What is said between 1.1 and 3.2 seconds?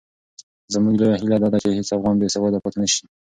هیله دا ده چې هېڅ افغان بې سواده پاتې نه سي.